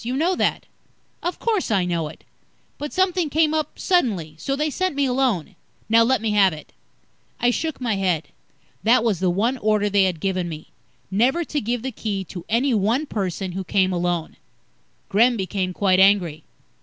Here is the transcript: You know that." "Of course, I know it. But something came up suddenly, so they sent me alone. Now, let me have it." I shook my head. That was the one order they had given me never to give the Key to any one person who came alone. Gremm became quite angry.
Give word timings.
You 0.03 0.17
know 0.17 0.35
that." 0.35 0.65
"Of 1.21 1.37
course, 1.37 1.69
I 1.69 1.85
know 1.85 2.07
it. 2.07 2.23
But 2.79 2.91
something 2.91 3.29
came 3.29 3.53
up 3.53 3.77
suddenly, 3.77 4.33
so 4.39 4.55
they 4.55 4.71
sent 4.71 4.95
me 4.95 5.05
alone. 5.05 5.55
Now, 5.89 6.01
let 6.01 6.23
me 6.23 6.31
have 6.31 6.53
it." 6.53 6.73
I 7.39 7.51
shook 7.51 7.79
my 7.79 7.97
head. 7.97 8.29
That 8.81 9.03
was 9.03 9.19
the 9.19 9.29
one 9.29 9.59
order 9.59 9.91
they 9.91 10.05
had 10.05 10.19
given 10.19 10.49
me 10.49 10.71
never 11.11 11.43
to 11.43 11.61
give 11.61 11.83
the 11.83 11.91
Key 11.91 12.23
to 12.23 12.43
any 12.49 12.73
one 12.73 13.05
person 13.05 13.51
who 13.51 13.63
came 13.63 13.93
alone. 13.93 14.37
Gremm 15.07 15.37
became 15.37 15.71
quite 15.71 15.99
angry. 15.99 16.45